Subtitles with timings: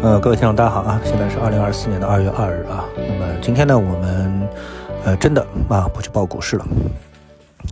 [0.00, 1.00] 呃，各位听众，大家好啊！
[1.04, 2.84] 现在是二零二四年的二月二日啊。
[2.96, 4.48] 那么今天呢，我们
[5.04, 6.64] 呃真的啊不去报股市了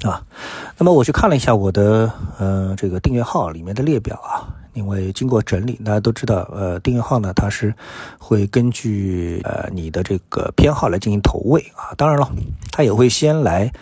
[0.02, 0.20] 啊。
[0.76, 2.10] 那么我去看了一下我的
[2.40, 4.42] 呃这个订阅号里面的列表啊，
[4.72, 7.72] 因为经过整理，大家都知道呃订阅号呢它是
[8.18, 11.94] 会根据呃你的这个偏好来进行投喂啊。
[11.96, 12.28] 当然了，
[12.72, 13.72] 它也会先来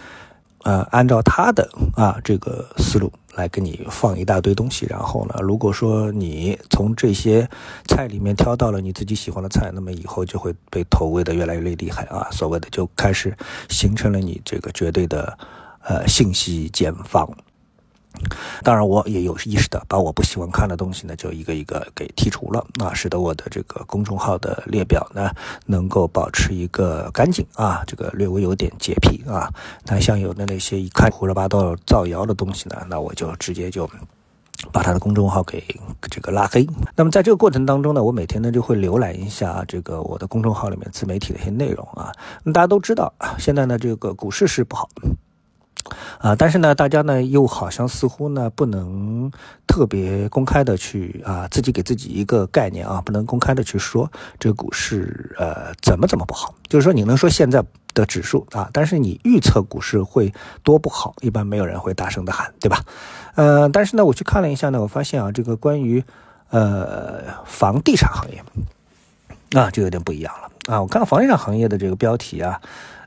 [0.65, 3.13] 呃按照他的啊这个思路。
[3.37, 7.51] 来给你放一大堆东西，然后呢，如果说你从这些
[7.89, 13.37] 菜里面挑到了你自己喜欢的菜，那么以后就会被投喂的越来越厉害啊，所谓的就开始
[13.69, 15.37] 形成了你这个绝对的
[15.83, 17.29] 呃信息茧房。
[18.63, 25.31] 当然，我也有意识的把我不喜欢看的东西呢，就一个一个给剔除了，那，使得我的这个公众号的列表呢，
[25.67, 29.51] 能够保持一个干净啊，这个略微有点洁癖啊。
[29.87, 33.89] 那像有的那些一看胡说八道、造谣的东西呢， 那我就直接就
[34.73, 35.63] 把他的公众号给
[36.11, 36.67] 这个拉黑。
[36.95, 42.13] 那么在这个过程当中呢，我每天呢就会浏览一下这个我的公众号里面自媒体的一些内容啊。
[42.45, 44.89] 那大家都知道，现在呢这个股市是不好。
[46.25, 49.31] 啊，但是呢，大家呢又好像似乎呢不能
[49.67, 56.55] 特别公开的去啊，自己给自己一个概念啊，不能公开的去说这个股市呃怎么怎么不好。
[56.67, 62.81] 就是说你能说现在的指数啊，但是你预测股市会多不好，一般没有人会大声的喊，对吧？
[63.35, 66.03] 呃，但是呢，我去看了一下呢，我发现啊，这个关于
[66.49, 68.43] 呃房地产行业
[69.61, 70.81] 啊，就有点不一样了啊。
[70.81, 72.63] 我看到房地产行业的这个标题啊。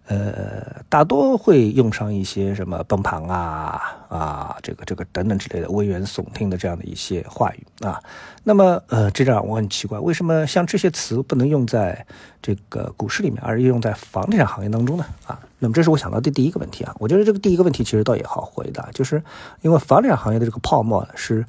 [0.10, 8.02] 呃，大多会用上一些什么崩盘啊啊，这个这个等等之类的危言耸听的这样的一些话语啊。
[8.44, 12.06] 那么呃，这让我很奇怪，为什么像这些词不能用在
[12.42, 15.06] 这个股市里面，而用在房地产行业当中呢？
[15.26, 16.96] 啊，那么这是我想到的第一个问题啊。
[17.00, 19.22] 我觉得这个第一个问题其实倒也好回答，就是
[19.62, 21.46] 因为房地产行业的这个泡沫是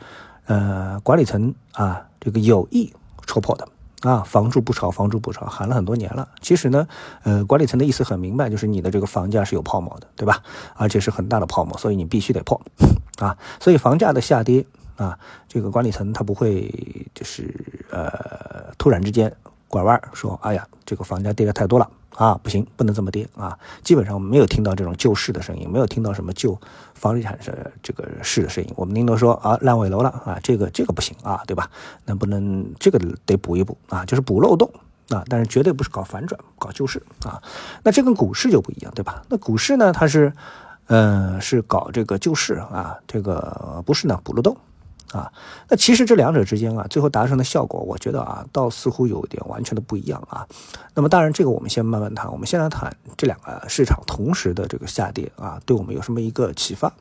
[0.47, 2.93] 呃管理层啊这个有意
[3.25, 3.69] 戳破的。
[4.03, 6.29] 啊，房住不炒，房住不炒，喊了很多年了。
[6.41, 6.87] 其实呢，
[7.25, 10.41] 呃，管理层的意思很明白，就是你的这个房价是有泡沫的，对吧？
[10.75, 12.61] 而且是很大的泡沫，所以你必须得破。
[13.19, 14.65] 啊，所以房价的下跌
[14.97, 15.19] 啊，
[15.49, 16.72] 这个管理层他不会
[17.12, 17.53] 就是
[17.91, 19.34] 呃突然之间
[19.67, 21.91] 拐弯说，哎呀，这个房价跌的太多了。
[22.19, 23.56] 啊，不行，不能这么跌啊！
[23.84, 26.59] 基本上我们没有听到这种救市的声音，没有听到什么救
[26.95, 28.73] 房地产的这个市的声音。
[28.75, 31.71] 我们宁都说啊，烂尾楼了啊，这个这个不行啊，对吧？
[32.07, 34.05] 能不能这个得补一补啊？
[34.05, 34.69] 就是补漏洞
[35.11, 37.41] 啊，但是绝对不是搞反转、搞救市啊。
[37.84, 39.23] 那这跟股市就不一样，对吧？
[39.28, 40.33] 那股市呢，它是，
[40.89, 44.57] 嗯，是搞这个救市啊，这个不是呢补漏洞。
[45.13, 45.33] 啊，
[45.69, 50.47] 那其实这两者之间啊，最后达成的效果，我觉得啊，倒似乎有点完全的不一样啊。
[50.95, 52.31] 那么当然，这个我们先慢慢谈。
[52.31, 56.93] 我们先来谈这两个市场同时的这个下跌啊，对我们有什么一个启发？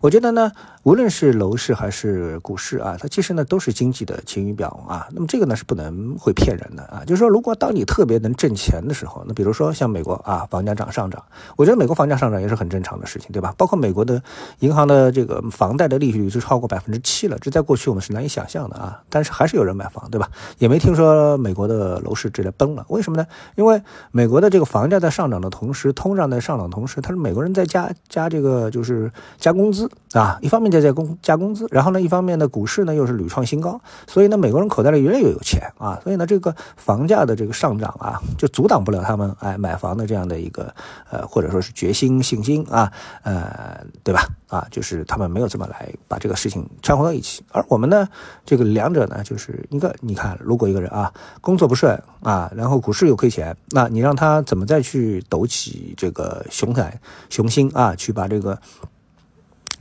[0.00, 0.52] 我觉得呢，
[0.82, 5.08] 无论是楼市还是股市啊，它其实呢都是经济的晴雨表啊。
[5.12, 7.02] 那么这个呢是不能会骗人的啊。
[7.06, 11.22] 就是说，如果当你特别能挣钱的时候，那比如说像美国啊，房价涨上涨，
[11.56, 13.54] 我觉得美国房价上涨也是很正常的事情，对吧？
[13.56, 14.22] 包括美国的
[14.58, 19.00] 银行的这个房贷的利率就超过百分之七了，这在过去我们是难以想象的啊。
[19.08, 20.28] 但是还是有人买房，对吧？
[20.58, 23.26] 也没听说美国的楼市直接崩了，为什么呢？
[23.54, 23.80] 因为
[24.12, 29.10] 美国的这个房价在上涨的同时，通胀在上涨的同时，它是美国人在加加这个就是。
[29.46, 40.74] 加工资啊，一方面在在工加工资，然后呢，一方面呢，股市呢又是屡创新高，所以呢，美国人口袋里越来越有钱啊，所以呢，这个房价的这个上涨啊，就阻挡不了他们哎买房的这样的一个
[41.08, 42.92] 呃或者说是决心信心啊，
[43.22, 44.26] 呃，对吧？
[44.48, 48.08] 啊，就是他们没有这么来把这个事情掺和到一起，而我们呢，
[48.44, 58.58] 这个两者呢，就是一个你看，如果一个人啊工作不顺啊，然后股市又亏钱，那你让他怎么再去抖起这个雄才雄心啊，去把这个。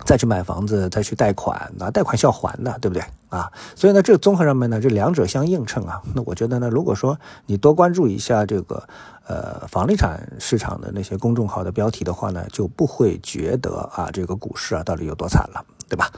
[0.03, 3.51] 再去买房子，再去贷款，那贷款是要还的，对不对啊？
[3.75, 6.01] 所以呢，这个综合上面呢，这两者相映衬啊。
[6.13, 8.83] 那我觉得呢，如果说你多关注一下这个
[9.27, 15.65] 呃房地产市场的那些公众号的标题的话呢，就不会觉得啊这个股市啊到底有多惨了。
[15.89, 16.09] 对吧？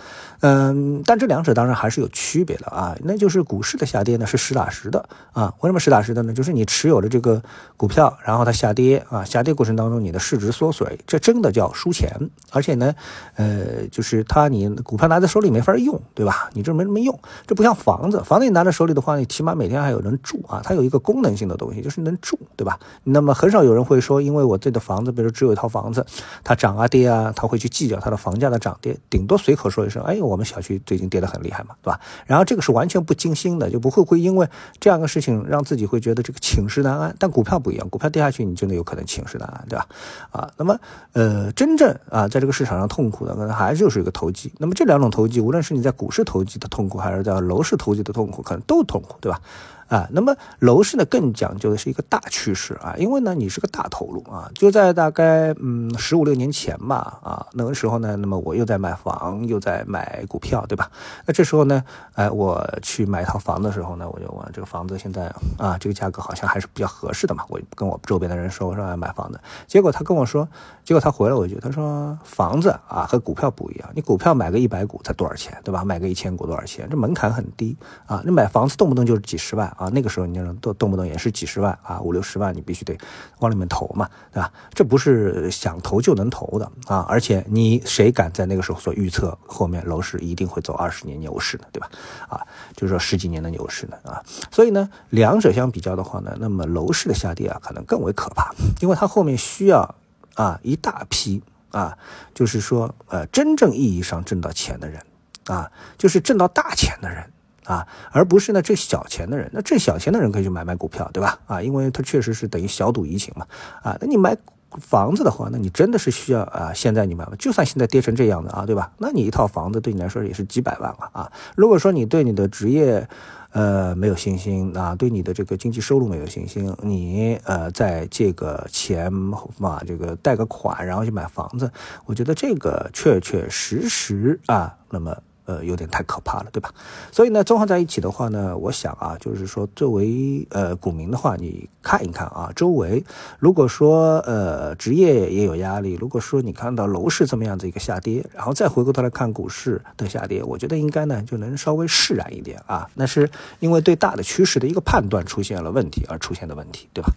[0.41, 2.95] 嗯，但这两者当然还是有区别的啊。
[3.03, 5.53] 那就是股市的下跌呢是实打实的啊。
[5.61, 6.33] 为什么实打实的呢？
[6.33, 7.41] 就是你持有的这个
[7.75, 12.29] 股票，然后它下跌啊，下跌过程当中你的市值缩水，这真的叫输钱。
[12.51, 12.93] 而且呢，
[13.35, 16.49] 呃，就是它你股票拿在手里没法用，对吧？
[16.53, 17.19] 你这没什么用。
[17.45, 20.61] 这不像房子，房子你拿在手里的话，你起码每天还有人住啊。
[20.63, 22.79] 它有一个功能性的东西，就是能住，对吧？
[23.03, 26.05] 那么很少有人会说，因为我自己的房子，比如只有一套房子，
[26.43, 29.56] 它涨啊跌啊，他会去计较它的房价的涨跌，顶多随。
[29.57, 31.99] 口说一声，哎，我们小区最近跌得很厉害嘛，对吧？
[32.25, 34.47] 然后这个是完全不惊心的，就不会会因为
[34.79, 37.15] 这样的事情让自己会觉得这个寝食难安。
[37.19, 39.87] 但股票不一样，股票跌下去，你真的有可能寝食难安，对吧？
[40.31, 40.77] 啊，那么
[41.13, 44.53] 呃，真正啊，在这个市场上痛苦的，可能还是就是一个投机。
[44.59, 49.41] 那么这两种投机，无论是你在股市投机的痛苦，还是在楼市投机的痛苦，可能都痛苦，对吧？
[49.87, 60.91] 啊，那么楼市呢更讲究的是一个大趋势啊，因为呢你是个大投入啊，就在大概嗯十五六年前吧啊，那个时候呢，那么我又在买房又在买股票，对吧？
[61.25, 70.47] 那这时候呢，哎，我去买一套房的时候呢，我就问这个房子现在啊这个价格好像还是比较合适的嘛，我跟我周边的人说，我说买房子，结果他跟我说，
[70.83, 75.85] 结果他回了我一句，他说房子啊和股票不一样，你股票买个一百股才多少钱，对吧？
[75.85, 76.87] 买个一千股多少钱？
[76.89, 79.67] 这门槛很低啊，你买房子动不动就是几十万。
[79.77, 82.97] 啊，那个时候你就动动不动也是几十万啊，五六十万，你必须得
[83.39, 84.51] 往里面投嘛，对吧？
[84.73, 87.05] 这不是想投就能投的啊！
[87.07, 91.89] 而且你谁敢在那个时候说预测后面楼市一定会走二十年牛市呢，对吧？
[92.27, 92.41] 啊，
[92.75, 94.21] 就是说十几年的牛市呢啊！
[94.49, 98.51] 所以呢，两者相比较的话呢，那么楼市的下跌啊，可能更为可怕，
[98.81, 99.95] 因为它后面需要
[100.33, 101.95] 啊一大批啊，
[102.33, 104.99] 就是说呃真正意义上挣到钱的人
[105.45, 107.31] 啊，就是挣到大钱的人。
[107.67, 111.37] 啊，而不是呢挣小钱的人，那挣小钱的人可以去买买股票，对吧？
[111.45, 113.45] 啊，因为它确实是等于小赌怡情嘛。
[113.83, 114.37] 啊，那你买
[114.79, 118.91] 房子的话，那你真的是需要啊，现在你买，就算现在跌成这样的啊，对吧？
[118.97, 121.09] 那你一套房子对你来说也是几百万了。
[121.11, 123.05] 啊，如果说你对你的职业，
[123.51, 131.69] 呃，没有信心啊，对你的这个经济收入没有信心，你呃在借个钱嘛，这个贷个款，然后去买房子，
[132.05, 135.17] 我觉得这个确确实实啊，那么。
[135.47, 136.69] 呃，有点太可怕了，对吧？
[137.09, 143.01] 所以呢，综合在一起的话呢，我想啊，就是说，作为呃股民的话，你看一看啊，周围
[143.39, 152.85] 如果说呃职业也有压力，如果说你看到楼市这么样子一个下跌，然后再回过头来看股市的下跌，我觉得应该呢就能稍微释然一点啊。
[152.93, 153.29] 那是
[153.59, 157.09] 因为对大的趋势的一个判断出现了问题而出现的问题，对吧？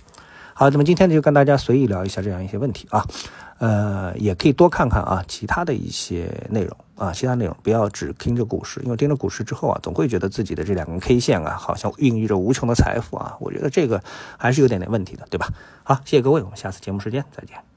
[0.54, 3.04] 好，那么今天呢就跟大家随意聊一下这样一些问题啊。
[3.58, 14.02] 呃，也可以多看看啊，其他的一些内容啊，其他内容不要只盯着股市，因为盯着股市之后啊，总会觉得自己的这两根 K 线啊，好像孕育着无穷的财富啊，我觉得这个
[14.36, 15.48] 还是有点点问题的，对吧？
[15.82, 17.69] 好，谢谢各位，我们下次节目时间再见。